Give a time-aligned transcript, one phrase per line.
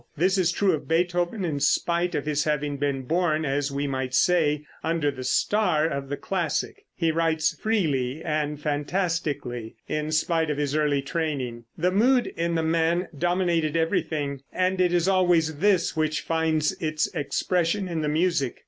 [0.17, 4.15] This is true of Beethoven, in spite of his having been born, as we might
[4.15, 6.85] say, under the star of the classic.
[6.95, 11.65] He writes freely and fantastically, in spite of his early training.
[11.77, 17.05] The mood in the man dominated everything, and it is always this which finds its
[17.13, 18.57] expression in the music.